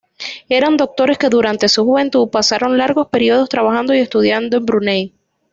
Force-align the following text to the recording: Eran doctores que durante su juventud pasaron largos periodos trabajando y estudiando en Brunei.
Eran 0.49 0.77
doctores 0.77 1.19
que 1.19 1.29
durante 1.29 1.69
su 1.69 1.85
juventud 1.85 2.27
pasaron 2.31 2.75
largos 2.75 3.09
periodos 3.09 3.49
trabajando 3.49 3.93
y 3.93 3.99
estudiando 3.99 4.57
en 4.57 4.65
Brunei. 4.65 5.13